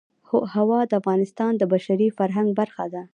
هوا 0.53 0.79
د 0.89 0.91
افغانستان 1.01 1.51
د 1.57 1.63
بشري 1.73 2.07
فرهنګ 2.17 2.49
برخه 2.59 2.85
ده. 2.93 3.03